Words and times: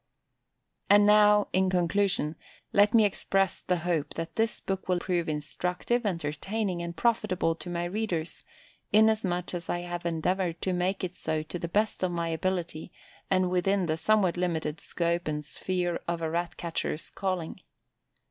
And 0.89 1.05
now, 1.05 1.47
in 1.53 1.69
conclusion, 1.69 2.35
let 2.73 2.95
me 2.95 3.05
express 3.05 3.61
the 3.61 3.77
hope 3.85 4.15
that 4.15 4.35
this 4.35 4.59
book 4.59 4.89
will 4.89 4.97
prove 4.97 5.29
instructive, 5.29 6.07
entertaining, 6.07 6.81
and 6.81 6.95
profitable 6.97 7.53
to 7.57 7.69
my 7.69 7.83
readers, 7.83 8.43
inasmuch 8.91 9.53
as 9.53 9.69
I 9.69 9.81
have 9.81 10.03
endeavoured 10.03 10.59
to 10.63 10.73
make 10.73 11.03
it 11.03 11.13
so 11.13 11.43
to 11.43 11.59
the 11.59 11.67
best 11.67 12.01
of 12.03 12.11
my 12.11 12.29
ability 12.29 12.91
and 13.29 13.51
within 13.51 13.85
the 13.85 13.95
somewhat 13.95 14.37
limited 14.37 14.79
scope 14.79 15.27
and 15.27 15.45
sphere 15.45 15.99
of 16.07 16.23
a 16.23 16.31
Rat 16.31 16.57
catcher's 16.57 17.11
calling. 17.11 17.61